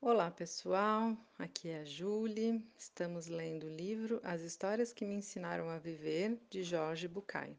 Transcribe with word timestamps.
Olá 0.00 0.30
pessoal, 0.30 1.16
aqui 1.36 1.70
é 1.70 1.80
a 1.80 1.84
Julie. 1.84 2.64
Estamos 2.78 3.26
lendo 3.26 3.66
o 3.66 3.74
livro 3.74 4.20
As 4.22 4.42
Histórias 4.42 4.92
que 4.92 5.04
Me 5.04 5.16
Ensinaram 5.16 5.68
a 5.68 5.76
Viver, 5.76 6.38
de 6.48 6.62
Jorge 6.62 7.08
Bucay. 7.08 7.58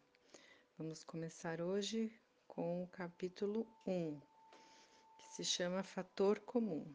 Vamos 0.78 1.04
começar 1.04 1.60
hoje 1.60 2.10
com 2.48 2.82
o 2.82 2.88
capítulo 2.88 3.68
1, 3.86 4.18
que 5.18 5.36
se 5.36 5.44
chama 5.44 5.84
Fator 5.84 6.40
Comum. 6.40 6.88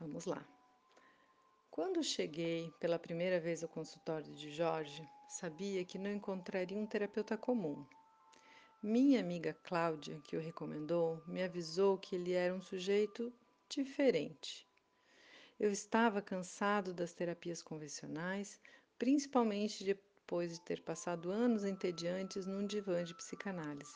Vamos 0.00 0.24
lá. 0.24 0.44
Quando 1.70 2.02
cheguei 2.02 2.72
pela 2.80 2.98
primeira 2.98 3.38
vez 3.38 3.62
ao 3.62 3.68
consultório 3.68 4.34
de 4.34 4.50
Jorge, 4.50 5.08
sabia 5.28 5.84
que 5.84 6.00
não 6.00 6.10
encontraria 6.10 6.76
um 6.76 6.84
terapeuta 6.84 7.36
comum. 7.36 7.86
Minha 8.82 9.20
amiga 9.20 9.56
Cláudia, 9.62 10.20
que 10.24 10.36
o 10.36 10.40
recomendou, 10.40 11.22
me 11.28 11.44
avisou 11.44 11.96
que 11.96 12.16
ele 12.16 12.32
era 12.32 12.52
um 12.52 12.60
sujeito 12.60 13.32
diferente. 13.68 14.66
Eu 15.58 15.70
estava 15.70 16.22
cansado 16.22 16.94
das 16.94 17.12
terapias 17.12 17.62
convencionais, 17.62 18.60
principalmente 18.98 19.84
depois 19.84 20.52
de 20.52 20.60
ter 20.60 20.82
passado 20.82 21.30
anos 21.30 21.64
entediantes 21.64 22.46
num 22.46 22.66
divã 22.66 23.02
de 23.02 23.14
psicanálise. 23.14 23.94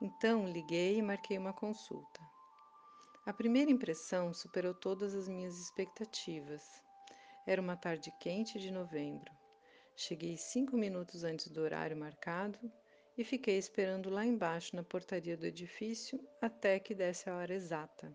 Então 0.00 0.48
liguei 0.48 0.98
e 0.98 1.02
marquei 1.02 1.38
uma 1.38 1.52
consulta. 1.52 2.20
A 3.24 3.32
primeira 3.32 3.70
impressão 3.70 4.34
superou 4.34 4.74
todas 4.74 5.14
as 5.14 5.28
minhas 5.28 5.58
expectativas. 5.58 6.62
Era 7.46 7.62
uma 7.62 7.76
tarde 7.76 8.12
quente 8.20 8.58
de 8.58 8.70
novembro. 8.70 9.32
Cheguei 9.96 10.36
cinco 10.36 10.76
minutos 10.76 11.24
antes 11.24 11.48
do 11.48 11.60
horário 11.60 11.96
marcado 11.96 12.58
e 13.16 13.22
fiquei 13.22 13.56
esperando 13.56 14.10
lá 14.10 14.26
embaixo 14.26 14.74
na 14.74 14.82
portaria 14.82 15.36
do 15.36 15.46
edifício 15.46 16.18
até 16.42 16.80
que 16.80 16.94
desse 16.94 17.30
a 17.30 17.36
hora 17.36 17.54
exata. 17.54 18.12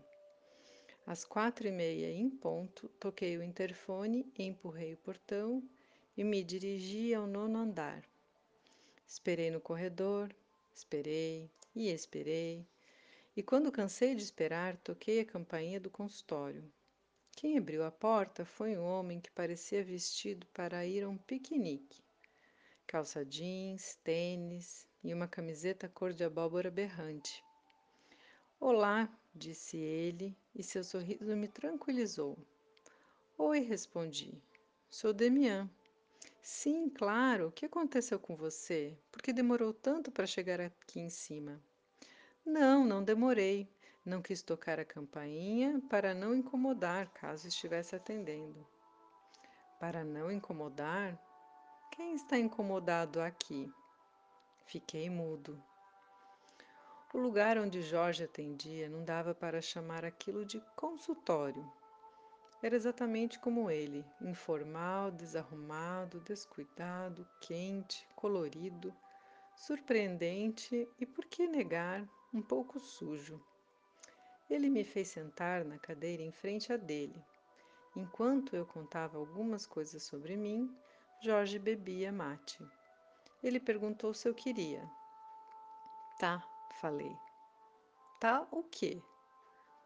Às 1.06 1.24
quatro 1.24 1.66
e 1.66 1.72
meia 1.72 2.10
em 2.10 2.30
ponto, 2.30 2.88
toquei 3.00 3.36
o 3.36 3.42
interfone, 3.42 4.32
empurrei 4.38 4.94
o 4.94 4.98
portão 4.98 5.62
e 6.16 6.22
me 6.22 6.42
dirigi 6.44 7.14
ao 7.14 7.26
nono 7.26 7.58
andar. 7.58 8.04
Esperei 9.06 9.50
no 9.50 9.60
corredor, 9.60 10.34
esperei 10.72 11.50
e 11.74 11.88
esperei, 11.88 12.66
e 13.36 13.42
quando 13.42 13.72
cansei 13.72 14.14
de 14.14 14.22
esperar, 14.22 14.76
toquei 14.76 15.20
a 15.20 15.24
campainha 15.24 15.80
do 15.80 15.90
consultório. 15.90 16.70
Quem 17.32 17.56
abriu 17.56 17.84
a 17.84 17.90
porta 17.90 18.44
foi 18.44 18.76
um 18.76 18.84
homem 18.84 19.20
que 19.20 19.30
parecia 19.30 19.82
vestido 19.82 20.46
para 20.48 20.84
ir 20.84 21.04
a 21.04 21.08
um 21.08 21.16
piquenique. 21.16 22.02
Calça 22.86 23.24
jeans, 23.24 23.94
tênis 24.04 24.86
e 25.02 25.14
uma 25.14 25.26
camiseta 25.26 25.88
cor 25.88 26.12
de 26.12 26.22
abóbora 26.22 26.70
berrante. 26.70 27.42
Olá, 28.58 29.08
disse 29.34 29.76
ele, 29.76 30.36
e 30.54 30.62
seu 30.62 30.82
sorriso 30.82 31.36
me 31.36 31.48
tranquilizou. 31.48 32.38
Oi, 33.38 33.60
respondi. 33.60 34.42
Sou 34.90 35.12
Demian. 35.12 35.70
Sim, 36.42 36.88
claro. 36.88 37.48
O 37.48 37.52
que 37.52 37.66
aconteceu 37.66 38.18
com 38.18 38.36
você? 38.36 38.98
Por 39.10 39.22
que 39.22 39.32
demorou 39.32 39.72
tanto 39.72 40.10
para 40.10 40.26
chegar 40.26 40.60
aqui 40.60 41.00
em 41.00 41.10
cima? 41.10 41.62
Não, 42.44 42.84
não 42.84 43.02
demorei. 43.02 43.68
Não 44.04 44.22
quis 44.22 44.42
tocar 44.42 44.80
a 44.80 44.84
campainha 44.84 45.80
para 45.88 46.14
não 46.14 46.34
incomodar 46.34 47.08
caso 47.10 47.46
estivesse 47.46 47.94
atendendo. 47.94 48.66
Para 49.78 50.02
não 50.04 50.30
incomodar? 50.30 51.18
Quem 51.92 52.14
está 52.14 52.38
incomodado 52.38 53.20
aqui? 53.20 53.70
Fiquei 54.66 55.10
mudo. 55.10 55.62
O 57.12 57.18
lugar 57.18 57.58
onde 57.58 57.82
Jorge 57.82 58.22
atendia 58.22 58.88
não 58.88 59.04
dava 59.04 59.34
para 59.34 59.60
chamar 59.60 60.04
aquilo 60.04 60.44
de 60.44 60.60
consultório. 60.76 61.68
Era 62.62 62.76
exatamente 62.76 63.36
como 63.36 63.68
ele, 63.68 64.04
informal, 64.20 65.10
desarrumado, 65.10 66.20
descuidado, 66.20 67.26
quente, 67.40 68.06
colorido, 68.14 68.94
surpreendente 69.56 70.88
e, 71.00 71.04
por 71.04 71.24
que 71.24 71.48
negar, 71.48 72.08
um 72.32 72.40
pouco 72.40 72.78
sujo. 72.78 73.42
Ele 74.48 74.70
me 74.70 74.84
fez 74.84 75.08
sentar 75.08 75.64
na 75.64 75.78
cadeira 75.78 76.22
em 76.22 76.30
frente 76.30 76.72
a 76.72 76.76
dele. 76.76 77.20
Enquanto 77.96 78.54
eu 78.54 78.64
contava 78.64 79.18
algumas 79.18 79.66
coisas 79.66 80.04
sobre 80.04 80.36
mim, 80.36 80.72
Jorge 81.20 81.58
bebia 81.58 82.12
mate. 82.12 82.64
Ele 83.42 83.58
perguntou 83.58 84.14
se 84.14 84.28
eu 84.28 84.34
queria. 84.34 84.88
Tá, 86.18 86.44
falei. 86.74 87.16
Tá 88.20 88.46
o 88.50 88.62
quê? 88.62 89.02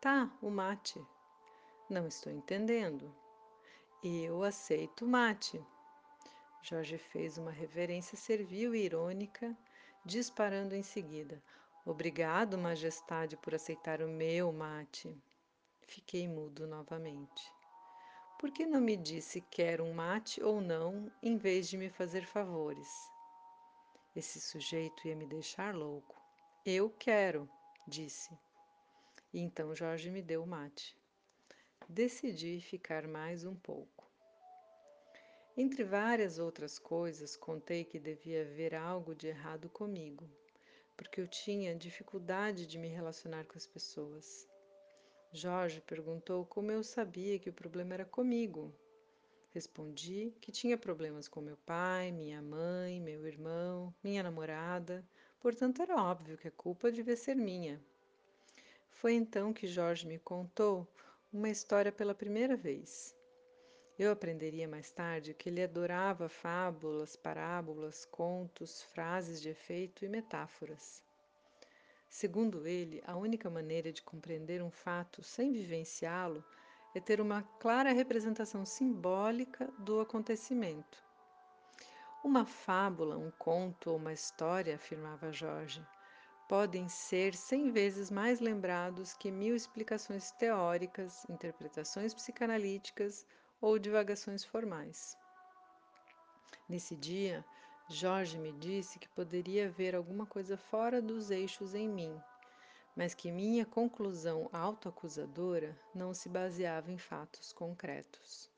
Tá, 0.00 0.30
o 0.42 0.50
mate. 0.50 1.00
Não 1.88 2.06
estou 2.06 2.32
entendendo. 2.32 3.14
Eu 4.02 4.42
aceito 4.42 5.06
mate. 5.06 5.64
Jorge 6.62 6.98
fez 6.98 7.38
uma 7.38 7.50
reverência 7.50 8.16
servil 8.16 8.74
e 8.74 8.84
irônica, 8.84 9.56
disparando 10.04 10.74
em 10.74 10.82
seguida: 10.82 11.42
Obrigado, 11.86 12.56
Majestade, 12.56 13.36
por 13.36 13.54
aceitar 13.54 14.00
o 14.00 14.08
meu 14.08 14.50
mate. 14.52 15.14
Fiquei 15.86 16.26
mudo 16.26 16.66
novamente. 16.66 17.52
Por 18.38 18.50
que 18.50 18.66
não 18.66 18.80
me 18.80 18.96
disse 18.96 19.40
quer 19.42 19.80
um 19.80 19.92
mate 19.92 20.42
ou 20.42 20.60
não, 20.60 21.12
em 21.22 21.36
vez 21.36 21.68
de 21.68 21.76
me 21.76 21.90
fazer 21.90 22.26
favores? 22.26 22.88
Esse 24.16 24.40
sujeito 24.40 25.06
ia 25.06 25.14
me 25.14 25.26
deixar 25.26 25.74
louco. 25.74 26.23
Eu 26.66 26.88
quero, 26.88 27.46
disse. 27.86 28.34
E 29.34 29.38
então 29.38 29.76
Jorge 29.76 30.10
me 30.10 30.22
deu 30.22 30.42
o 30.42 30.46
mate. 30.46 30.96
Decidi 31.86 32.58
ficar 32.58 33.06
mais 33.06 33.44
um 33.44 33.54
pouco. 33.54 34.10
Entre 35.58 35.84
várias 35.84 36.38
outras 36.38 36.78
coisas, 36.78 37.36
contei 37.36 37.84
que 37.84 37.98
devia 37.98 38.40
haver 38.40 38.74
algo 38.74 39.14
de 39.14 39.26
errado 39.26 39.68
comigo, 39.68 40.26
porque 40.96 41.20
eu 41.20 41.28
tinha 41.28 41.76
dificuldade 41.76 42.66
de 42.66 42.78
me 42.78 42.88
relacionar 42.88 43.44
com 43.44 43.58
as 43.58 43.66
pessoas. 43.66 44.48
Jorge 45.34 45.82
perguntou 45.82 46.46
como 46.46 46.70
eu 46.70 46.82
sabia 46.82 47.38
que 47.38 47.50
o 47.50 47.54
problema 47.54 47.92
era 47.92 48.06
comigo. 48.06 48.74
Respondi 49.50 50.34
que 50.40 50.50
tinha 50.50 50.78
problemas 50.78 51.28
com 51.28 51.42
meu 51.42 51.58
pai, 51.58 52.10
minha 52.10 52.40
mãe, 52.40 53.02
meu 53.02 53.26
irmão, 53.26 53.94
minha 54.02 54.22
namorada, 54.22 55.06
portanto 55.44 55.82
era 55.82 56.02
óbvio 56.02 56.38
que 56.38 56.48
a 56.48 56.52
culpa 56.52 56.90
devia 56.90 57.14
ser 57.14 57.36
minha. 57.36 57.78
Foi 58.92 59.12
então 59.12 59.52
que 59.52 59.66
Jorge 59.66 60.06
me 60.06 60.18
contou 60.18 60.88
uma 61.30 61.50
história 61.50 61.92
pela 61.92 62.14
primeira 62.14 62.56
vez. 62.56 63.14
Eu 63.98 64.10
aprenderia 64.10 64.66
mais 64.66 64.90
tarde 64.90 65.34
que 65.34 65.50
ele 65.50 65.62
adorava 65.62 66.30
fábulas, 66.30 67.14
parábolas, 67.14 68.06
contos, 68.06 68.84
frases 68.94 69.38
de 69.38 69.50
efeito 69.50 70.02
e 70.02 70.08
metáforas. 70.08 71.02
Segundo 72.08 72.66
ele, 72.66 73.02
a 73.06 73.14
única 73.14 73.50
maneira 73.50 73.92
de 73.92 74.00
compreender 74.00 74.62
um 74.62 74.70
fato 74.70 75.22
sem 75.22 75.52
vivenciá-lo 75.52 76.42
é 76.94 77.00
ter 77.00 77.20
uma 77.20 77.42
clara 77.60 77.92
representação 77.92 78.64
simbólica 78.64 79.70
do 79.78 80.00
acontecimento. 80.00 81.04
Uma 82.24 82.46
fábula, 82.46 83.18
um 83.18 83.30
conto 83.30 83.90
ou 83.90 83.98
uma 83.98 84.10
história, 84.10 84.76
afirmava 84.76 85.30
Jorge, 85.30 85.86
podem 86.48 86.88
ser 86.88 87.36
cem 87.36 87.70
vezes 87.70 88.10
mais 88.10 88.40
lembrados 88.40 89.12
que 89.12 89.30
mil 89.30 89.54
explicações 89.54 90.30
teóricas, 90.30 91.26
interpretações 91.28 92.14
psicanalíticas 92.14 93.26
ou 93.60 93.78
divagações 93.78 94.42
formais. 94.42 95.18
Nesse 96.66 96.96
dia, 96.96 97.44
Jorge 97.86 98.38
me 98.38 98.54
disse 98.54 98.98
que 98.98 99.08
poderia 99.10 99.66
haver 99.66 99.94
alguma 99.94 100.26
coisa 100.26 100.56
fora 100.56 101.02
dos 101.02 101.30
eixos 101.30 101.74
em 101.74 101.86
mim, 101.86 102.24
mas 102.96 103.12
que 103.12 103.30
minha 103.30 103.66
conclusão 103.66 104.48
autoacusadora 104.50 105.78
não 105.92 106.14
se 106.14 106.30
baseava 106.30 106.90
em 106.90 106.96
fatos 106.96 107.52
concretos. 107.52 108.53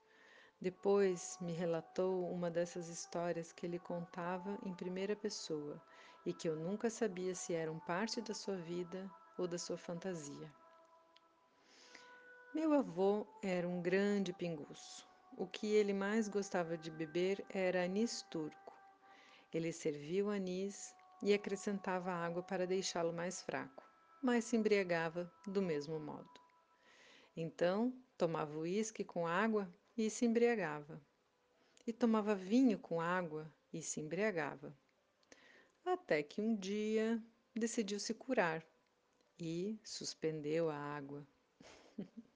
Depois 0.60 1.38
me 1.40 1.52
relatou 1.52 2.30
uma 2.30 2.50
dessas 2.50 2.88
histórias 2.88 3.52
que 3.52 3.66
ele 3.66 3.78
contava 3.78 4.58
em 4.64 4.72
primeira 4.72 5.14
pessoa 5.14 5.80
e 6.24 6.32
que 6.32 6.48
eu 6.48 6.56
nunca 6.56 6.88
sabia 6.88 7.34
se 7.34 7.52
eram 7.52 7.78
parte 7.80 8.20
da 8.22 8.32
sua 8.32 8.56
vida 8.56 9.10
ou 9.36 9.46
da 9.46 9.58
sua 9.58 9.76
fantasia. 9.76 10.50
Meu 12.54 12.72
avô 12.72 13.26
era 13.42 13.68
um 13.68 13.82
grande 13.82 14.32
pinguço. 14.32 15.06
O 15.36 15.46
que 15.46 15.66
ele 15.66 15.92
mais 15.92 16.26
gostava 16.26 16.78
de 16.78 16.90
beber 16.90 17.44
era 17.50 17.84
anis 17.84 18.22
turco. 18.22 18.72
Ele 19.52 19.70
servia 19.72 20.24
o 20.24 20.30
anis 20.30 20.94
e 21.22 21.34
acrescentava 21.34 22.10
água 22.10 22.42
para 22.42 22.66
deixá-lo 22.66 23.12
mais 23.12 23.42
fraco, 23.42 23.84
mas 24.22 24.44
se 24.44 24.56
embriagava 24.56 25.30
do 25.46 25.60
mesmo 25.60 26.00
modo. 26.00 26.40
Então, 27.36 27.92
tomava 28.16 28.58
uísque 28.58 29.04
com 29.04 29.26
água 29.26 29.68
e 29.96 30.10
se 30.10 30.26
embriagava. 30.26 31.00
E 31.86 31.92
tomava 31.92 32.34
vinho 32.34 32.78
com 32.78 33.00
água 33.00 33.50
e 33.72 33.80
se 33.80 34.00
embriagava. 34.00 34.76
Até 35.84 36.22
que 36.22 36.40
um 36.40 36.56
dia 36.56 37.22
decidiu 37.54 37.98
se 38.00 38.12
curar 38.12 38.64
e 39.38 39.78
suspendeu 39.84 40.68
a 40.68 40.76
água. 40.76 41.26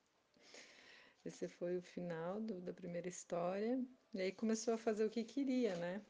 Esse 1.25 1.49
foi 1.49 1.77
o 1.77 1.83
final 1.83 2.41
do, 2.41 2.61
da 2.61 2.73
primeira 2.73 3.09
história. 3.09 3.83
E 4.15 4.21
aí 4.21 4.33
começou 4.33 4.75
a 4.75 4.79
fazer 4.79 5.05
o 5.05 5.11
que 5.11 5.25
queria, 5.25 5.77
né? 5.77 6.01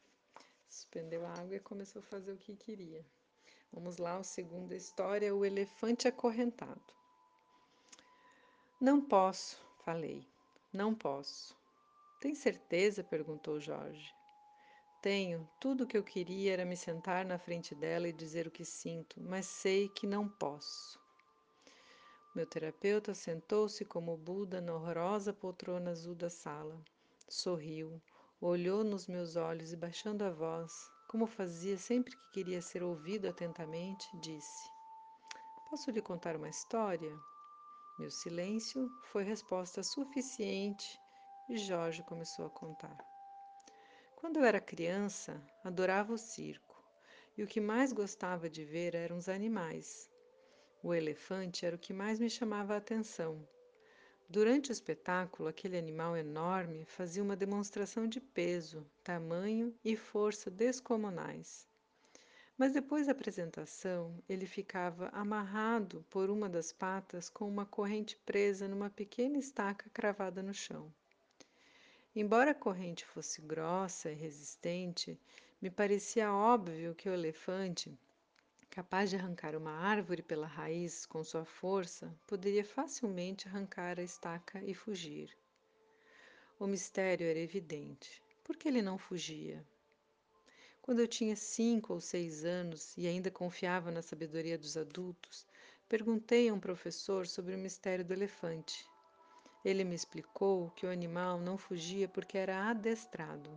Suspendeu 0.68 1.26
a 1.26 1.32
água 1.32 1.56
e 1.56 1.60
começou 1.60 2.00
a 2.00 2.04
fazer 2.04 2.32
o 2.32 2.38
que 2.38 2.54
queria. 2.54 3.04
Vamos 3.72 3.96
lá, 3.96 4.18
a 4.18 4.22
segunda 4.22 4.76
história, 4.76 5.34
o 5.34 5.44
elefante 5.44 6.06
acorrentado. 6.06 6.94
Não 8.80 9.00
posso, 9.00 9.60
falei. 9.84 10.29
Não 10.72 10.94
posso. 10.94 11.56
Tem 12.20 12.34
certeza? 12.34 13.02
perguntou 13.02 13.58
Jorge. 13.58 14.14
Tenho. 15.02 15.48
Tudo 15.58 15.84
o 15.84 15.86
que 15.86 15.96
eu 15.96 16.04
queria 16.04 16.52
era 16.52 16.64
me 16.64 16.76
sentar 16.76 17.24
na 17.24 17.38
frente 17.38 17.74
dela 17.74 18.08
e 18.08 18.12
dizer 18.12 18.46
o 18.46 18.50
que 18.50 18.64
sinto, 18.64 19.20
mas 19.20 19.46
sei 19.46 19.88
que 19.88 20.06
não 20.06 20.28
posso. 20.28 21.00
Meu 22.32 22.46
terapeuta 22.46 23.14
sentou-se 23.14 23.84
como 23.84 24.16
Buda 24.16 24.60
na 24.60 24.74
horrorosa 24.74 25.32
poltrona 25.32 25.90
azul 25.90 26.14
da 26.14 26.30
sala. 26.30 26.80
Sorriu, 27.28 28.00
olhou 28.40 28.84
nos 28.84 29.08
meus 29.08 29.34
olhos 29.34 29.72
e, 29.72 29.76
baixando 29.76 30.22
a 30.22 30.30
voz, 30.30 30.72
como 31.08 31.26
fazia 31.26 31.76
sempre 31.76 32.14
que 32.14 32.30
queria 32.32 32.62
ser 32.62 32.84
ouvido 32.84 33.26
atentamente, 33.28 34.16
disse: 34.18 34.70
Posso 35.68 35.90
lhe 35.90 36.00
contar 36.00 36.36
uma 36.36 36.48
história? 36.48 37.18
Meu 38.00 38.10
silêncio 38.10 38.90
foi 39.02 39.24
resposta 39.24 39.82
suficiente 39.82 40.98
e 41.46 41.58
Jorge 41.58 42.02
começou 42.02 42.46
a 42.46 42.50
contar. 42.50 42.96
Quando 44.16 44.38
eu 44.38 44.44
era 44.44 44.58
criança, 44.58 45.38
adorava 45.62 46.14
o 46.14 46.16
circo 46.16 46.82
e 47.36 47.42
o 47.42 47.46
que 47.46 47.60
mais 47.60 47.92
gostava 47.92 48.48
de 48.48 48.64
ver 48.64 48.94
eram 48.94 49.18
os 49.18 49.28
animais. 49.28 50.10
O 50.82 50.94
elefante 50.94 51.66
era 51.66 51.76
o 51.76 51.78
que 51.78 51.92
mais 51.92 52.18
me 52.18 52.30
chamava 52.30 52.72
a 52.72 52.78
atenção. 52.78 53.46
Durante 54.30 54.70
o 54.70 54.72
espetáculo, 54.72 55.46
aquele 55.46 55.76
animal 55.76 56.16
enorme 56.16 56.86
fazia 56.86 57.22
uma 57.22 57.36
demonstração 57.36 58.08
de 58.08 58.18
peso, 58.18 58.90
tamanho 59.04 59.78
e 59.84 59.94
força 59.94 60.50
descomunais. 60.50 61.69
Mas 62.60 62.74
depois 62.74 63.06
da 63.06 63.12
apresentação, 63.12 64.22
ele 64.28 64.44
ficava 64.44 65.08
amarrado 65.14 66.04
por 66.10 66.28
uma 66.28 66.46
das 66.46 66.70
patas 66.70 67.30
com 67.30 67.48
uma 67.48 67.64
corrente 67.64 68.18
presa 68.18 68.68
numa 68.68 68.90
pequena 68.90 69.38
estaca 69.38 69.88
cravada 69.88 70.42
no 70.42 70.52
chão. 70.52 70.92
Embora 72.14 72.50
a 72.50 72.54
corrente 72.54 73.06
fosse 73.06 73.40
grossa 73.40 74.10
e 74.10 74.14
resistente, 74.14 75.18
me 75.58 75.70
parecia 75.70 76.34
óbvio 76.34 76.94
que 76.94 77.08
o 77.08 77.14
elefante, 77.14 77.98
capaz 78.68 79.08
de 79.08 79.16
arrancar 79.16 79.56
uma 79.56 79.72
árvore 79.72 80.20
pela 80.22 80.46
raiz 80.46 81.06
com 81.06 81.24
sua 81.24 81.46
força, 81.46 82.14
poderia 82.26 82.62
facilmente 82.62 83.48
arrancar 83.48 83.98
a 83.98 84.02
estaca 84.02 84.62
e 84.62 84.74
fugir. 84.74 85.34
O 86.58 86.66
mistério 86.66 87.26
era 87.26 87.38
evidente. 87.38 88.22
Por 88.44 88.54
que 88.54 88.68
ele 88.68 88.82
não 88.82 88.98
fugia? 88.98 89.64
Quando 90.90 90.98
eu 90.98 91.06
tinha 91.06 91.36
cinco 91.36 91.92
ou 91.92 92.00
seis 92.00 92.44
anos 92.44 92.98
e 92.98 93.06
ainda 93.06 93.30
confiava 93.30 93.92
na 93.92 94.02
sabedoria 94.02 94.58
dos 94.58 94.76
adultos, 94.76 95.46
perguntei 95.88 96.48
a 96.48 96.52
um 96.52 96.58
professor 96.58 97.28
sobre 97.28 97.54
o 97.54 97.58
mistério 97.58 98.04
do 98.04 98.12
elefante. 98.12 98.84
Ele 99.64 99.84
me 99.84 99.94
explicou 99.94 100.68
que 100.70 100.84
o 100.84 100.90
animal 100.90 101.38
não 101.38 101.56
fugia 101.56 102.08
porque 102.08 102.36
era 102.36 102.68
adestrado. 102.68 103.48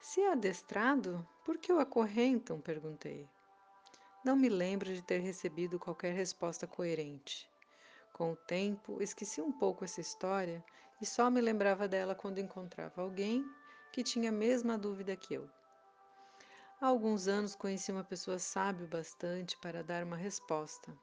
Se 0.00 0.20
é 0.20 0.30
adestrado, 0.30 1.26
por 1.44 1.58
que 1.58 1.72
o 1.72 1.80
acorrentam? 1.80 2.60
perguntei. 2.60 3.28
Não 4.24 4.36
me 4.36 4.48
lembro 4.48 4.94
de 4.94 5.02
ter 5.02 5.18
recebido 5.18 5.76
qualquer 5.76 6.14
resposta 6.14 6.68
coerente. 6.68 7.50
Com 8.12 8.30
o 8.30 8.36
tempo, 8.36 9.02
esqueci 9.02 9.40
um 9.40 9.50
pouco 9.50 9.84
essa 9.84 10.00
história 10.00 10.64
e 11.02 11.04
só 11.04 11.32
me 11.32 11.40
lembrava 11.40 11.88
dela 11.88 12.14
quando 12.14 12.38
encontrava 12.38 13.02
alguém 13.02 13.44
que 13.90 14.04
tinha 14.04 14.28
a 14.28 14.32
mesma 14.32 14.78
dúvida 14.78 15.16
que 15.16 15.34
eu. 15.34 15.57
Há 16.80 16.86
alguns 16.86 17.26
anos 17.26 17.56
conheci 17.56 17.90
uma 17.90 18.04
pessoa 18.04 18.38
sábia 18.38 18.86
bastante 18.86 19.56
para 19.56 19.82
dar 19.82 20.04
uma 20.04 20.16
resposta. 20.16 20.96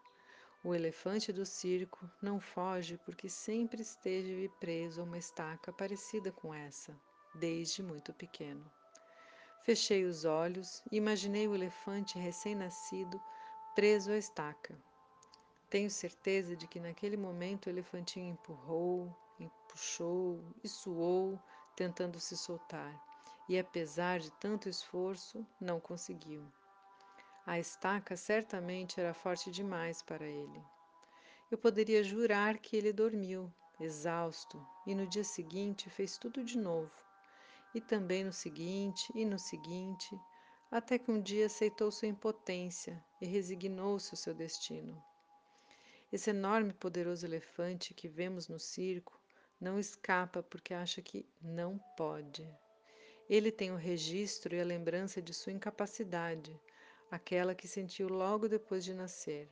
O 0.64 0.74
elefante 0.74 1.34
do 1.34 1.46
circo 1.46 2.10
não 2.22 2.40
foge 2.40 2.98
porque 3.06 3.28
sempre 3.28 3.82
esteve 3.82 4.48
preso 4.58 5.02
a 5.02 5.04
uma 5.04 5.18
estaca 5.18 5.74
parecida 5.74 6.32
com 6.32 6.54
essa, 6.54 6.96
desde 7.34 7.84
muito 7.84 8.14
pequeno. 8.14 8.64
Fechei 9.66 10.06
os 10.06 10.24
olhos 10.24 10.82
e 10.90 10.96
imaginei 10.96 11.46
o 11.46 11.54
elefante 11.54 12.18
recém-nascido 12.18 13.20
preso 13.76 14.14
à 14.14 14.18
estaca. 14.18 14.74
Tenho 15.70 15.92
certeza 15.92 16.56
de 16.56 16.68
que 16.68 16.80
naquele 16.80 17.18
momento 17.18 17.66
o 17.66 17.70
elefantinho 17.70 18.32
empurrou, 18.32 19.14
puxou 19.68 20.40
e 20.64 20.70
suou, 20.70 21.38
tentando 21.76 22.18
se 22.18 22.38
soltar 22.38 22.96
e, 23.48 23.60
apesar 23.60 24.20
de 24.20 24.32
tanto 24.32 24.68
esforço, 24.68 25.46
não 25.60 25.80
conseguiu. 25.80 26.52
A 27.46 27.60
estaca 27.60 28.18
certamente 28.18 29.00
era 29.00 29.14
forte 29.14 29.52
demais 29.52 30.02
para 30.02 30.26
ele. 30.26 30.64
Eu 31.52 31.58
poderia 31.58 32.04
jurar 32.04 32.58
que 32.58 32.76
ele 32.76 32.92
dormiu, 32.92 33.54
exausto, 33.80 34.66
e 34.88 34.96
no 34.96 35.06
dia 35.06 35.24
seguinte 35.24 35.90
fez 35.90 36.18
tudo 36.18 36.44
de 36.44 36.58
novo. 36.58 36.92
E 37.74 37.80
também 37.80 38.24
no 38.24 38.34
seguinte, 38.34 39.12
e 39.14 39.26
no 39.26 39.38
seguinte, 39.38 40.20
até 40.72 40.98
que 40.98 41.12
um 41.12 41.22
dia 41.22 41.46
aceitou 41.46 41.92
sua 41.92 42.08
impotência 42.08 43.04
e 43.22 43.28
resignou-se 43.28 44.12
ao 44.12 44.18
seu 44.18 44.34
destino. 44.34 45.00
Esse 46.12 46.32
enorme 46.32 46.72
e 46.72 46.74
poderoso 46.74 47.26
elefante 47.26 47.94
que 47.94 48.08
vemos 48.08 48.48
no 48.48 48.60
circo 48.60 49.20
não 49.62 49.80
escapa 49.80 50.42
porque 50.42 50.74
acha 50.74 51.02
que 51.02 51.28
não 51.42 51.78
pode. 51.96 52.50
Ele 53.30 53.52
tem 53.52 53.72
o 53.72 53.76
registro 53.76 54.56
e 54.56 54.62
a 54.62 54.66
lembrança 54.66 55.22
de 55.22 55.34
sua 55.34 55.52
incapacidade, 55.52 56.60
aquela 57.10 57.56
que 57.56 57.68
sentiu 57.68 58.08
logo 58.08 58.48
depois 58.48 58.86
de 58.86 58.94
nascer. 58.94 59.50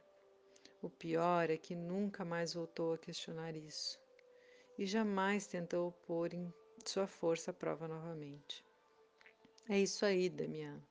O 0.82 0.90
pior 0.90 1.50
é 1.50 1.58
que 1.58 1.76
nunca 1.76 2.24
mais 2.24 2.54
voltou 2.54 2.94
a 2.94 2.98
questionar 2.98 3.56
isso 3.56 4.00
e 4.78 4.86
jamais 4.86 5.48
tentou 5.48 5.92
pôr 6.06 6.34
em 6.34 6.54
sua 6.86 7.08
força 7.08 7.52
à 7.52 7.54
prova 7.54 7.88
novamente. 7.88 8.64
É 9.70 9.80
isso 9.80 10.06
aí, 10.06 10.30
Damian. 10.30 10.82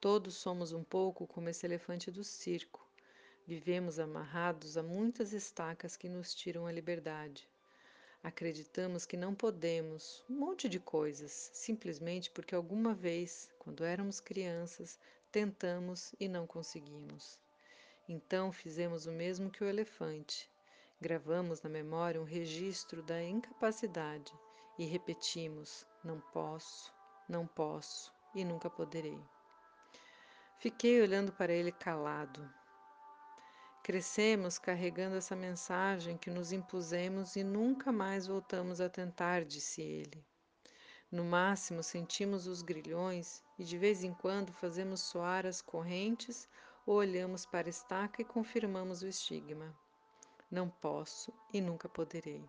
Todos 0.00 0.36
somos 0.36 0.72
um 0.72 0.82
pouco 0.82 1.26
como 1.26 1.48
esse 1.48 1.66
elefante 1.66 2.10
do 2.10 2.24
circo. 2.24 2.88
Vivemos 3.46 3.98
amarrados 3.98 4.76
a 4.76 4.82
muitas 4.82 5.32
estacas 5.32 5.96
que 5.96 6.08
nos 6.08 6.34
tiram 6.34 6.66
a 6.66 6.72
liberdade. 6.72 7.48
Acreditamos 8.26 9.06
que 9.06 9.16
não 9.16 9.36
podemos, 9.36 10.24
um 10.28 10.34
monte 10.34 10.68
de 10.68 10.80
coisas, 10.80 11.48
simplesmente 11.54 12.28
porque 12.28 12.56
alguma 12.56 12.92
vez, 12.92 13.48
quando 13.56 13.84
éramos 13.84 14.18
crianças, 14.18 14.98
tentamos 15.30 16.12
e 16.18 16.26
não 16.26 16.44
conseguimos. 16.44 17.38
Então 18.08 18.50
fizemos 18.50 19.06
o 19.06 19.12
mesmo 19.12 19.48
que 19.48 19.62
o 19.62 19.68
elefante. 19.68 20.50
Gravamos 21.00 21.62
na 21.62 21.70
memória 21.70 22.20
um 22.20 22.24
registro 22.24 23.00
da 23.00 23.22
incapacidade 23.22 24.32
e 24.76 24.84
repetimos: 24.84 25.86
não 26.02 26.18
posso, 26.32 26.92
não 27.28 27.46
posso 27.46 28.12
e 28.34 28.44
nunca 28.44 28.68
poderei. 28.68 29.22
Fiquei 30.58 31.00
olhando 31.00 31.30
para 31.30 31.52
ele 31.52 31.70
calado, 31.70 32.52
Crescemos 33.86 34.58
carregando 34.58 35.14
essa 35.14 35.36
mensagem 35.36 36.18
que 36.18 36.28
nos 36.28 36.50
impusemos 36.50 37.36
e 37.36 37.44
nunca 37.44 37.92
mais 37.92 38.26
voltamos 38.26 38.80
a 38.80 38.88
tentar, 38.88 39.44
disse 39.44 39.80
ele. 39.80 40.26
No 41.08 41.22
máximo 41.22 41.84
sentimos 41.84 42.48
os 42.48 42.62
grilhões 42.62 43.44
e 43.56 43.62
de 43.62 43.78
vez 43.78 44.02
em 44.02 44.12
quando 44.12 44.52
fazemos 44.52 45.02
soar 45.02 45.46
as 45.46 45.62
correntes 45.62 46.48
ou 46.84 46.96
olhamos 46.96 47.46
para 47.46 47.68
a 47.68 47.70
estaca 47.70 48.20
e 48.20 48.24
confirmamos 48.24 49.02
o 49.02 49.06
estigma. 49.06 49.72
Não 50.50 50.68
posso 50.68 51.32
e 51.52 51.60
nunca 51.60 51.88
poderei. 51.88 52.44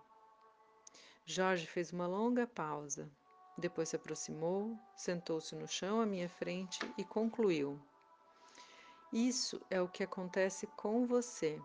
Jorge 1.24 1.67
fez 1.67 1.94
uma 1.94 2.08
longa 2.08 2.48
pausa. 2.48 3.08
Depois 3.56 3.89
se 3.89 3.96
aproximou, 3.96 4.75
sentou-se 4.96 5.53
no 5.53 5.67
chão 5.67 6.01
à 6.01 6.06
minha 6.08 6.29
frente 6.29 6.79
e 6.98 7.06
concluiu. 7.06 7.79
Isso 9.12 9.62
é 9.70 9.82
o 9.82 9.88
que 9.88 10.04
acontece 10.04 10.68
com 10.68 11.06
você. 11.06 11.62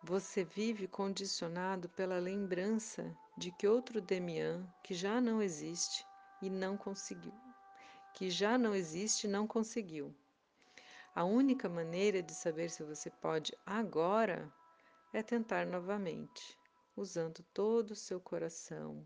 Você 0.00 0.44
vive 0.44 0.86
condicionado 0.86 1.88
pela 1.88 2.20
lembrança 2.20 3.12
de 3.36 3.50
que 3.50 3.66
outro 3.66 4.00
Demian, 4.00 4.64
que 4.80 4.94
já 4.94 5.20
não 5.20 5.42
existe 5.42 6.06
e 6.40 6.48
não 6.48 6.76
conseguiu, 6.76 7.34
que 8.14 8.30
já 8.30 8.56
não 8.56 8.76
existe 8.76 9.26
e 9.26 9.30
não 9.30 9.44
conseguiu. 9.44 10.14
A 11.16 11.24
única 11.24 11.68
maneira 11.68 12.22
de 12.22 12.32
saber 12.32 12.70
se 12.70 12.84
você 12.84 13.10
pode 13.10 13.52
agora 13.66 14.48
é 15.12 15.20
tentar 15.20 15.66
novamente, 15.66 16.56
usando 16.96 17.42
todo 17.52 17.90
o 17.90 17.96
seu 17.96 18.20
coração, 18.20 19.04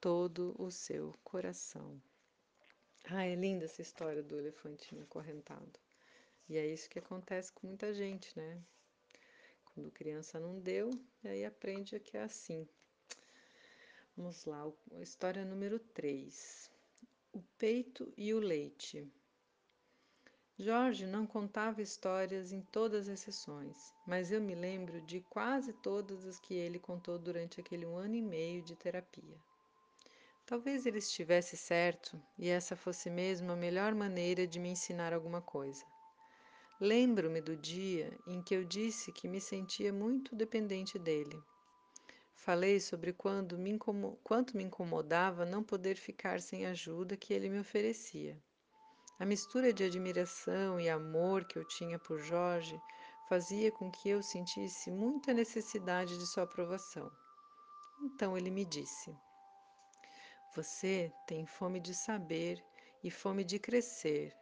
todo 0.00 0.54
o 0.60 0.70
seu 0.70 1.12
coração. 1.24 2.00
Ah, 3.10 3.26
é 3.26 3.34
linda 3.34 3.64
essa 3.64 3.82
história 3.82 4.22
do 4.22 4.38
elefantinho 4.38 5.02
acorrentado. 5.02 5.83
E 6.48 6.58
é 6.58 6.66
isso 6.66 6.90
que 6.90 6.98
acontece 6.98 7.52
com 7.52 7.66
muita 7.66 7.94
gente, 7.94 8.36
né? 8.36 8.60
Quando 9.66 9.90
criança 9.90 10.38
não 10.38 10.60
deu, 10.60 10.90
e 11.22 11.28
aí 11.28 11.44
aprende 11.44 11.98
que 11.98 12.16
é 12.16 12.22
assim. 12.22 12.68
Vamos 14.16 14.44
lá, 14.44 14.70
história 15.00 15.44
número 15.44 15.78
3. 15.78 16.70
O 17.32 17.42
peito 17.58 18.12
e 18.16 18.32
o 18.32 18.38
leite. 18.38 19.10
Jorge 20.56 21.04
não 21.04 21.26
contava 21.26 21.82
histórias 21.82 22.52
em 22.52 22.60
todas 22.60 23.08
as 23.08 23.18
sessões, 23.18 23.92
mas 24.06 24.30
eu 24.30 24.40
me 24.40 24.54
lembro 24.54 25.00
de 25.00 25.20
quase 25.22 25.72
todas 25.72 26.24
as 26.24 26.38
que 26.38 26.54
ele 26.54 26.78
contou 26.78 27.18
durante 27.18 27.60
aquele 27.60 27.84
um 27.84 27.96
ano 27.96 28.14
e 28.14 28.22
meio 28.22 28.62
de 28.62 28.76
terapia. 28.76 29.36
Talvez 30.46 30.86
ele 30.86 30.98
estivesse 30.98 31.56
certo 31.56 32.22
e 32.38 32.48
essa 32.48 32.76
fosse 32.76 33.10
mesmo 33.10 33.50
a 33.50 33.56
melhor 33.56 33.94
maneira 33.94 34.46
de 34.46 34.60
me 34.60 34.68
ensinar 34.68 35.12
alguma 35.12 35.42
coisa. 35.42 35.84
Lembro-me 36.84 37.40
do 37.40 37.56
dia 37.56 38.12
em 38.26 38.42
que 38.42 38.54
eu 38.54 38.62
disse 38.62 39.10
que 39.10 39.26
me 39.26 39.40
sentia 39.40 39.90
muito 39.90 40.36
dependente 40.36 40.98
dele. 40.98 41.42
Falei 42.34 42.78
sobre 42.78 43.10
quando 43.10 43.56
me 43.56 43.78
quanto 44.22 44.54
me 44.54 44.64
incomodava 44.64 45.46
não 45.46 45.64
poder 45.64 45.96
ficar 45.96 46.42
sem 46.42 46.66
a 46.66 46.72
ajuda 46.72 47.16
que 47.16 47.32
ele 47.32 47.48
me 47.48 47.58
oferecia. 47.58 48.38
A 49.18 49.24
mistura 49.24 49.72
de 49.72 49.82
admiração 49.82 50.78
e 50.78 50.90
amor 50.90 51.46
que 51.46 51.58
eu 51.58 51.66
tinha 51.66 51.98
por 51.98 52.18
Jorge 52.18 52.78
fazia 53.30 53.72
com 53.72 53.90
que 53.90 54.10
eu 54.10 54.22
sentisse 54.22 54.90
muita 54.90 55.32
necessidade 55.32 56.18
de 56.18 56.26
sua 56.26 56.42
aprovação. 56.42 57.10
Então 58.02 58.36
ele 58.36 58.50
me 58.50 58.66
disse: 58.66 59.16
Você 60.54 61.10
tem 61.26 61.46
fome 61.46 61.80
de 61.80 61.94
saber 61.94 62.62
e 63.02 63.10
fome 63.10 63.42
de 63.42 63.58
crescer, 63.58 64.36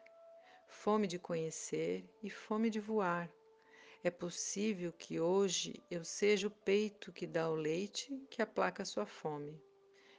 fome 0.72 1.06
de 1.06 1.18
conhecer 1.18 2.04
e 2.22 2.28
fome 2.28 2.68
de 2.70 2.80
voar. 2.80 3.30
É 4.02 4.10
possível 4.10 4.92
que 4.92 5.20
hoje 5.20 5.80
eu 5.90 6.04
seja 6.04 6.48
o 6.48 6.50
peito 6.50 7.12
que 7.12 7.26
dá 7.26 7.48
o 7.48 7.54
leite 7.54 8.20
que 8.28 8.42
aplaca 8.42 8.84
sua 8.84 9.06
fome. 9.06 9.60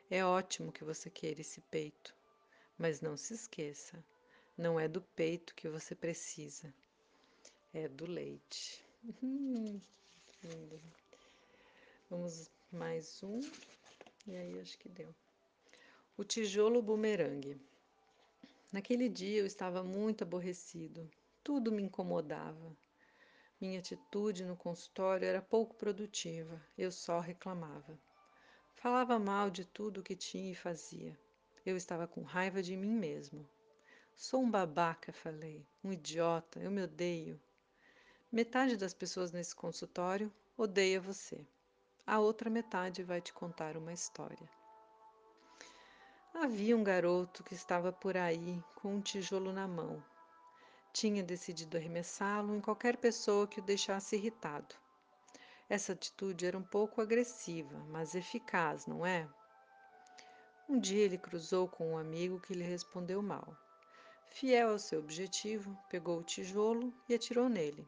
É 0.09 0.23
ótimo 0.23 0.71
que 0.71 0.83
você 0.83 1.09
queira 1.09 1.41
esse 1.41 1.59
peito, 1.61 2.15
mas 2.77 3.01
não 3.01 3.17
se 3.17 3.33
esqueça 3.33 4.03
não 4.57 4.79
é 4.79 4.87
do 4.87 5.01
peito 5.01 5.55
que 5.55 5.67
você 5.67 5.95
precisa, 5.95 6.73
é 7.73 7.87
do 7.87 8.05
leite. 8.05 8.83
Hum, 9.21 9.81
Vamos 12.09 12.51
mais 12.71 13.23
um. 13.23 13.39
E 14.27 14.35
aí 14.35 14.59
acho 14.59 14.77
que 14.77 14.89
deu. 14.89 15.13
O 16.17 16.23
tijolo 16.23 16.81
bumerangue. 16.81 17.59
Naquele 18.73 19.07
dia 19.07 19.39
eu 19.39 19.45
estava 19.45 19.83
muito 19.83 20.23
aborrecido. 20.23 21.07
Tudo 21.43 21.71
me 21.71 21.83
incomodava. 21.83 22.75
Minha 23.61 23.77
atitude 23.77 24.43
no 24.43 24.57
consultório 24.57 25.27
era 25.27 25.43
pouco 25.43 25.75
produtiva. 25.75 26.59
Eu 26.75 26.91
só 26.91 27.19
reclamava. 27.19 27.95
Falava 28.73 29.19
mal 29.19 29.51
de 29.51 29.63
tudo 29.63 29.99
o 29.99 30.03
que 30.03 30.15
tinha 30.15 30.51
e 30.51 30.55
fazia. 30.55 31.15
Eu 31.63 31.77
estava 31.77 32.07
com 32.07 32.23
raiva 32.23 32.63
de 32.63 32.75
mim 32.75 32.95
mesmo. 32.95 33.47
Sou 34.15 34.41
um 34.41 34.49
babaca, 34.49 35.13
falei. 35.13 35.63
Um 35.83 35.93
idiota, 35.93 36.59
eu 36.59 36.71
me 36.71 36.81
odeio. 36.81 37.39
Metade 38.31 38.75
das 38.75 38.95
pessoas 38.95 39.31
nesse 39.31 39.55
consultório 39.55 40.33
odeia 40.57 40.99
você. 40.99 41.45
A 42.07 42.19
outra 42.19 42.49
metade 42.49 43.03
vai 43.03 43.21
te 43.21 43.31
contar 43.33 43.77
uma 43.77 43.93
história. 43.93 44.49
Havia 46.35 46.75
um 46.75 46.83
garoto 46.83 47.43
que 47.43 47.53
estava 47.53 47.93
por 47.93 48.17
aí 48.17 48.61
com 48.75 48.95
um 48.95 49.01
tijolo 49.01 49.53
na 49.53 49.67
mão. 49.67 50.03
Tinha 50.91 51.21
decidido 51.21 51.77
arremessá-lo 51.77 52.55
em 52.55 52.59
qualquer 52.59 52.97
pessoa 52.97 53.47
que 53.47 53.59
o 53.59 53.63
deixasse 53.63 54.15
irritado. 54.15 54.75
Essa 55.69 55.93
atitude 55.93 56.45
era 56.45 56.57
um 56.57 56.63
pouco 56.63 57.01
agressiva, 57.01 57.77
mas 57.87 58.15
eficaz, 58.15 58.87
não 58.87 59.05
é? 59.05 59.29
Um 60.67 60.79
dia 60.79 61.05
ele 61.05 61.19
cruzou 61.19 61.67
com 61.67 61.91
um 61.91 61.97
amigo 61.97 62.39
que 62.39 62.53
lhe 62.53 62.63
respondeu 62.63 63.21
mal. 63.21 63.55
Fiel 64.25 64.71
ao 64.71 64.79
seu 64.79 64.99
objetivo, 64.99 65.77
pegou 65.87 66.19
o 66.19 66.23
tijolo 66.23 66.91
e 67.07 67.13
atirou 67.13 67.47
nele. 67.47 67.87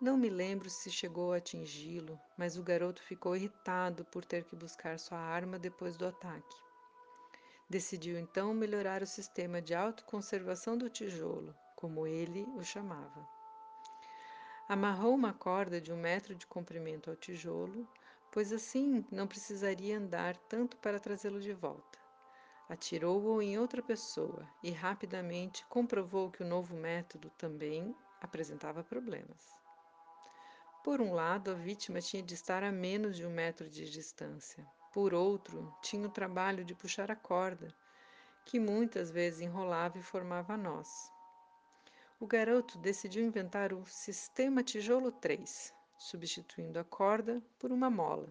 Não 0.00 0.16
me 0.16 0.30
lembro 0.30 0.70
se 0.70 0.90
chegou 0.90 1.34
a 1.34 1.36
atingi-lo, 1.36 2.18
mas 2.38 2.56
o 2.56 2.62
garoto 2.62 3.02
ficou 3.02 3.36
irritado 3.36 4.02
por 4.06 4.24
ter 4.24 4.44
que 4.44 4.56
buscar 4.56 4.98
sua 4.98 5.18
arma 5.18 5.58
depois 5.58 5.98
do 5.98 6.06
ataque. 6.06 6.69
Decidiu 7.70 8.18
então 8.18 8.52
melhorar 8.52 9.00
o 9.00 9.06
sistema 9.06 9.62
de 9.62 9.76
autoconservação 9.76 10.76
do 10.76 10.90
tijolo, 10.90 11.54
como 11.76 12.04
ele 12.04 12.42
o 12.56 12.64
chamava. 12.64 13.24
Amarrou 14.68 15.14
uma 15.14 15.32
corda 15.32 15.80
de 15.80 15.92
um 15.92 15.96
metro 15.96 16.34
de 16.34 16.48
comprimento 16.48 17.10
ao 17.10 17.14
tijolo, 17.14 17.88
pois 18.32 18.52
assim 18.52 19.06
não 19.08 19.28
precisaria 19.28 19.98
andar 19.98 20.36
tanto 20.36 20.76
para 20.78 20.98
trazê-lo 20.98 21.40
de 21.40 21.52
volta. 21.52 21.96
Atirou-o 22.68 23.40
em 23.40 23.56
outra 23.56 23.80
pessoa 23.80 24.44
e 24.64 24.72
rapidamente 24.72 25.64
comprovou 25.66 26.28
que 26.28 26.42
o 26.42 26.46
novo 26.46 26.74
método 26.74 27.30
também 27.38 27.94
apresentava 28.20 28.82
problemas. 28.82 29.48
Por 30.82 31.00
um 31.00 31.12
lado, 31.12 31.52
a 31.52 31.54
vítima 31.54 32.00
tinha 32.00 32.22
de 32.22 32.34
estar 32.34 32.64
a 32.64 32.72
menos 32.72 33.16
de 33.16 33.24
um 33.24 33.30
metro 33.30 33.70
de 33.70 33.88
distância. 33.88 34.66
Por 34.92 35.14
outro, 35.14 35.72
tinha 35.80 36.06
o 36.08 36.10
trabalho 36.10 36.64
de 36.64 36.74
puxar 36.74 37.10
a 37.10 37.16
corda, 37.16 37.72
que 38.44 38.58
muitas 38.58 39.10
vezes 39.10 39.40
enrolava 39.40 39.98
e 39.98 40.02
formava 40.02 40.56
nós. 40.56 40.88
O 42.18 42.26
garoto 42.26 42.76
decidiu 42.78 43.24
inventar 43.24 43.72
o 43.72 43.86
sistema 43.86 44.62
tijolo 44.62 45.12
3, 45.12 45.72
substituindo 45.96 46.78
a 46.78 46.84
corda 46.84 47.40
por 47.58 47.70
uma 47.70 47.88
mola. 47.88 48.28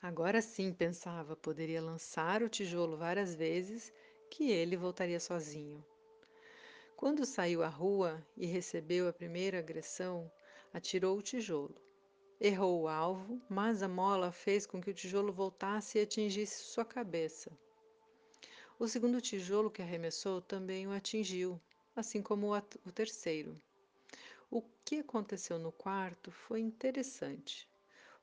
Agora 0.00 0.40
sim, 0.40 0.72
pensava, 0.72 1.34
poderia 1.34 1.82
lançar 1.82 2.42
o 2.42 2.48
tijolo 2.48 2.96
várias 2.96 3.34
vezes 3.34 3.92
que 4.30 4.50
ele 4.50 4.76
voltaria 4.76 5.18
sozinho. 5.18 5.84
Quando 6.96 7.26
saiu 7.26 7.64
à 7.64 7.68
rua 7.68 8.24
e 8.36 8.46
recebeu 8.46 9.08
a 9.08 9.12
primeira 9.12 9.58
agressão, 9.58 10.30
atirou 10.72 11.18
o 11.18 11.22
tijolo. 11.22 11.74
Errou 12.44 12.80
o 12.82 12.88
alvo, 12.88 13.40
mas 13.48 13.84
a 13.84 13.88
mola 13.88 14.32
fez 14.32 14.66
com 14.66 14.80
que 14.80 14.90
o 14.90 14.94
tijolo 14.94 15.32
voltasse 15.32 15.96
e 15.96 16.02
atingisse 16.02 16.64
sua 16.64 16.84
cabeça. 16.84 17.56
O 18.80 18.88
segundo 18.88 19.20
tijolo 19.20 19.70
que 19.70 19.80
arremessou 19.80 20.42
também 20.42 20.88
o 20.88 20.90
atingiu, 20.90 21.60
assim 21.94 22.20
como 22.20 22.52
o, 22.52 22.90
terceiro. 22.90 23.62
O 24.50 24.60
que 24.84 24.96
aconteceu 24.96 25.56
no 25.56 25.70
quarto 25.70 26.32
foi 26.32 26.58
interessante. 26.58 27.68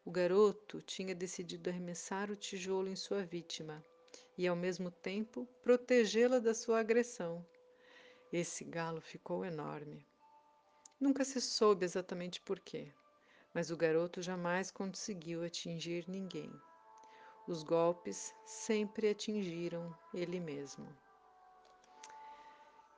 O 0.04 0.12
garoto 0.12 0.82
tinha 0.82 1.16
decidido 1.16 1.70
arremessar 1.70 2.30
o 2.30 2.36
tijolo 2.36 2.90
em 2.90 2.98
sua 2.98 3.24
vítima 3.24 3.82
e, 4.38 4.46
ao 4.46 4.56
mesmo 4.58 4.92
tempo, 4.92 5.48
protegê-la 5.64 6.40
da 6.40 6.54
sua 6.54 6.82
agressão. 6.82 7.48
Esse 8.34 8.66
galo 8.66 9.00
ficou 9.00 9.46
enorme. 9.46 10.06
Nunca 11.00 11.24
se 11.24 11.40
soube 11.40 11.86
exatamente 11.86 12.42
por 12.42 12.60
quê, 12.60 12.92
mas 13.60 13.70
o 13.72 13.76
garoto 13.76 14.22
jamais 14.22 14.72
conseguiu 14.72 15.44
atingir 15.44 16.06
ninguém. 16.08 16.50
Os 17.46 17.62
golpes 17.62 18.34
sempre 18.46 19.10
atingiram 19.10 19.94
ele 20.14 20.40
mesmo. 20.40 20.88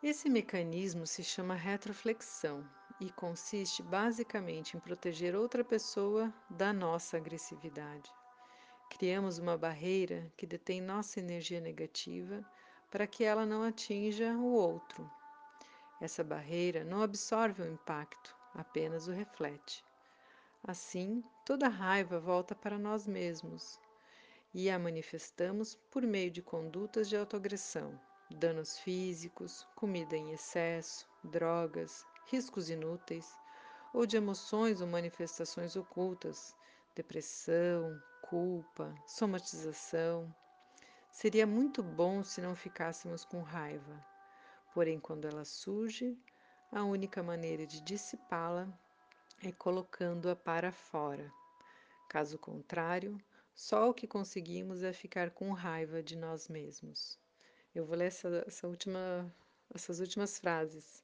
Esse 0.03 0.29
mecanismo 0.29 1.07
se 1.07 1.23
chama 1.23 1.55
retroflexão 1.55 2.63
e 2.99 3.09
consiste 3.09 3.81
basicamente 3.81 4.77
em 4.77 4.79
proteger 4.79 5.35
outra 5.35 5.63
pessoa 5.63 6.31
da 6.47 6.71
nossa 6.71 7.17
agressividade. 7.17 8.11
Criamos 8.87 9.39
uma 9.39 9.57
barreira 9.57 10.31
que 10.37 10.45
detém 10.45 10.79
nossa 10.79 11.19
energia 11.19 11.59
negativa 11.59 12.45
para 12.91 13.07
que 13.07 13.23
ela 13.23 13.47
não 13.47 13.63
atinja 13.63 14.31
o 14.33 14.51
outro. 14.51 15.09
Essa 15.99 16.23
barreira 16.23 16.83
não 16.83 17.01
absorve 17.01 17.63
o 17.63 17.67
impacto, 17.67 18.35
apenas 18.53 19.07
o 19.07 19.11
reflete. 19.11 19.83
Assim, 20.63 21.23
toda 21.43 21.67
raiva 21.67 22.19
volta 22.19 22.53
para 22.53 22.77
nós 22.77 23.07
mesmos 23.07 23.79
e 24.53 24.69
a 24.69 24.77
manifestamos 24.77 25.75
por 25.89 26.03
meio 26.03 26.29
de 26.29 26.41
condutas 26.41 27.09
de 27.09 27.17
autoagressão, 27.17 27.99
danos 28.29 28.77
físicos, 28.77 29.65
comida 29.75 30.15
em 30.15 30.31
excesso, 30.31 31.07
drogas, 31.23 32.05
riscos 32.27 32.69
inúteis, 32.69 33.35
ou 33.91 34.05
de 34.05 34.17
emoções 34.17 34.81
ou 34.81 34.87
manifestações 34.87 35.75
ocultas, 35.75 36.55
depressão, 36.95 37.99
culpa, 38.21 38.93
somatização. 39.07 40.31
Seria 41.11 41.47
muito 41.47 41.81
bom 41.81 42.23
se 42.23 42.39
não 42.39 42.55
ficássemos 42.55 43.25
com 43.25 43.41
raiva, 43.41 43.99
porém, 44.75 44.99
quando 44.99 45.25
ela 45.27 45.43
surge, 45.43 46.15
a 46.71 46.83
única 46.83 47.23
maneira 47.23 47.65
de 47.65 47.81
dissipá-la 47.81 48.71
é 49.43 49.51
colocando-a 49.51 50.35
para 50.35 50.71
fora. 50.71 51.33
Caso 52.07 52.37
contrário, 52.37 53.17
só 53.55 53.89
o 53.89 53.93
que 53.93 54.05
conseguimos 54.05 54.83
é 54.83 54.93
ficar 54.93 55.31
com 55.31 55.51
raiva 55.51 56.03
de 56.03 56.15
nós 56.15 56.47
mesmos. 56.47 57.17
Eu 57.73 57.85
vou 57.85 57.95
ler 57.95 58.05
essa, 58.05 58.43
essa 58.45 58.67
última, 58.67 59.33
essas 59.73 59.99
últimas 59.99 60.37
frases. 60.37 61.03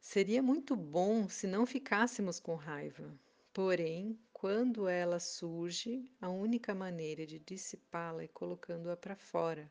Seria 0.00 0.42
muito 0.42 0.74
bom 0.74 1.28
se 1.28 1.46
não 1.46 1.64
ficássemos 1.64 2.40
com 2.40 2.56
raiva, 2.56 3.08
porém, 3.52 4.18
quando 4.32 4.88
ela 4.88 5.20
surge, 5.20 6.10
a 6.20 6.28
única 6.28 6.74
maneira 6.74 7.24
de 7.24 7.38
dissipá-la 7.38 8.24
é 8.24 8.28
colocando-a 8.28 8.96
para 8.96 9.14
fora. 9.14 9.70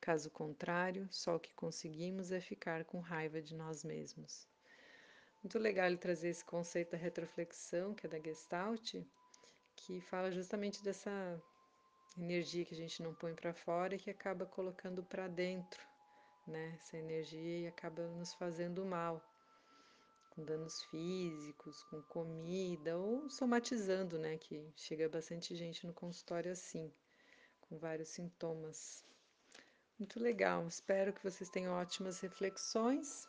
Caso 0.00 0.28
contrário, 0.30 1.06
só 1.10 1.36
o 1.36 1.40
que 1.40 1.54
conseguimos 1.54 2.32
é 2.32 2.40
ficar 2.40 2.84
com 2.84 2.98
raiva 2.98 3.40
de 3.40 3.54
nós 3.54 3.84
mesmos. 3.84 4.51
Muito 5.42 5.58
legal 5.58 5.86
ele 5.86 5.96
trazer 5.96 6.28
esse 6.28 6.44
conceito 6.44 6.92
da 6.92 6.96
retroflexão, 6.96 7.94
que 7.94 8.06
é 8.06 8.08
da 8.08 8.20
Gestalt, 8.20 8.94
que 9.74 10.00
fala 10.02 10.30
justamente 10.30 10.84
dessa 10.84 11.42
energia 12.16 12.64
que 12.64 12.74
a 12.74 12.76
gente 12.76 13.02
não 13.02 13.12
põe 13.12 13.34
para 13.34 13.52
fora 13.52 13.96
e 13.96 13.98
que 13.98 14.08
acaba 14.08 14.46
colocando 14.46 15.02
para 15.02 15.26
dentro, 15.26 15.82
né? 16.46 16.74
Essa 16.76 16.96
energia 16.96 17.58
e 17.58 17.66
acaba 17.66 18.06
nos 18.06 18.32
fazendo 18.34 18.84
mal 18.84 19.20
com 20.30 20.44
danos 20.44 20.80
físicos, 20.84 21.82
com 21.84 22.00
comida 22.02 22.96
ou 22.96 23.28
somatizando, 23.28 24.20
né? 24.20 24.38
Que 24.38 24.72
chega 24.76 25.08
bastante 25.08 25.56
gente 25.56 25.84
no 25.88 25.92
consultório 25.92 26.52
assim, 26.52 26.92
com 27.62 27.78
vários 27.78 28.10
sintomas. 28.10 29.04
Muito 29.98 30.20
legal, 30.20 30.68
espero 30.68 31.12
que 31.12 31.22
vocês 31.22 31.50
tenham 31.50 31.74
ótimas 31.74 32.20
reflexões 32.20 33.28